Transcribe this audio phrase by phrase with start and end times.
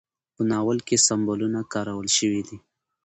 [0.35, 2.57] په ناول کې سمبولونه کارول شوي دي.